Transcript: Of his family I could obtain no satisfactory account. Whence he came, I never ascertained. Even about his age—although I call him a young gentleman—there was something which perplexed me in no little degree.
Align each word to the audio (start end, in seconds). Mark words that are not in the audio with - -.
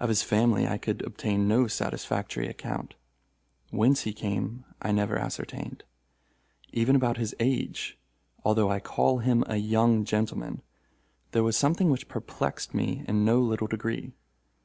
Of 0.00 0.08
his 0.08 0.24
family 0.24 0.66
I 0.66 0.78
could 0.78 1.00
obtain 1.02 1.46
no 1.46 1.68
satisfactory 1.68 2.48
account. 2.48 2.94
Whence 3.70 4.00
he 4.00 4.12
came, 4.12 4.64
I 4.82 4.90
never 4.90 5.16
ascertained. 5.16 5.84
Even 6.72 6.96
about 6.96 7.18
his 7.18 7.36
age—although 7.38 8.68
I 8.68 8.80
call 8.80 9.18
him 9.18 9.44
a 9.46 9.58
young 9.58 10.04
gentleman—there 10.04 11.44
was 11.44 11.56
something 11.56 11.88
which 11.88 12.08
perplexed 12.08 12.74
me 12.74 13.04
in 13.06 13.24
no 13.24 13.38
little 13.38 13.68
degree. 13.68 14.10